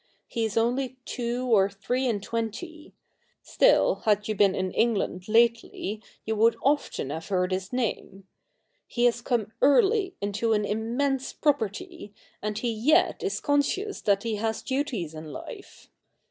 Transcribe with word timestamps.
He 0.25 0.45
is 0.45 0.57
only 0.57 0.97
two 1.05 1.45
or 1.45 1.69
three 1.69 2.07
and 2.07 2.23
twenty; 2.23 2.95
still, 3.43 3.97
had 4.05 4.27
you 4.27 4.33
been 4.33 4.55
in 4.55 4.71
England 4.71 5.27
lately, 5.27 6.01
you 6.25 6.35
would 6.37 6.55
often 6.63 7.11
have 7.11 7.27
heard 7.27 7.51
his 7.51 7.71
name. 7.71 8.27
He 8.87 9.05
has 9.05 9.21
come 9.21 9.53
early 9.61 10.15
into 10.19 10.53
an 10.53 10.65
immense 10.65 11.33
property, 11.33 12.15
and 12.41 12.57
he 12.57 12.71
yet 12.71 13.21
is 13.21 13.39
conscious 13.39 14.01
that 14.01 14.23
he 14.23 14.37
has 14.37 14.63
duties 14.63 15.13
in 15.13 15.31
life. 15.31 15.91